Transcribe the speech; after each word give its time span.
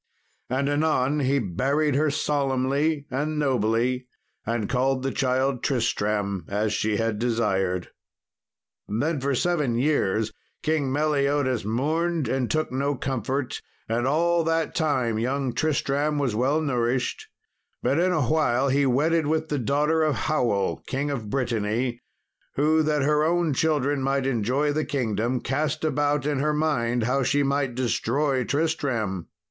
And 0.49 0.67
anon 0.67 1.19
he 1.19 1.37
buried 1.37 1.93
her 1.93 2.09
solemnly 2.09 3.05
and 3.11 3.37
nobly, 3.37 4.07
and 4.47 4.67
called 4.67 5.03
the 5.03 5.11
child 5.11 5.61
Tristram 5.61 6.43
as 6.49 6.73
she 6.73 6.97
had 6.97 7.19
desired. 7.19 7.91
Then 8.87 9.21
for 9.21 9.35
seven 9.35 9.75
years 9.75 10.33
King 10.63 10.91
Meliodas 10.91 11.63
mourned 11.65 12.27
and 12.27 12.49
took 12.49 12.71
no 12.71 12.95
comfort, 12.95 13.61
and 13.87 14.07
all 14.07 14.43
that 14.43 14.73
time 14.73 15.19
young 15.19 15.53
Tristram 15.53 16.17
was 16.17 16.33
well 16.33 16.61
nourished; 16.61 17.27
but 17.83 17.99
in 17.99 18.11
a 18.11 18.23
while 18.25 18.69
he 18.69 18.87
wedded 18.87 19.27
with 19.27 19.49
the 19.49 19.59
daughter 19.59 20.01
of 20.01 20.15
Howell, 20.15 20.81
King 20.87 21.11
of 21.11 21.29
Brittany, 21.29 22.01
who, 22.55 22.81
that 22.81 23.03
her 23.03 23.23
own 23.23 23.53
children 23.53 24.01
might 24.01 24.25
enjoy 24.25 24.73
the 24.73 24.83
kingdom, 24.83 25.41
cast 25.41 25.83
about 25.83 26.25
in 26.25 26.39
her 26.39 26.53
mind 26.53 27.03
how 27.03 27.21
she 27.21 27.43
might 27.43 27.75
destroy 27.75 28.43
Tristram. 28.43 29.27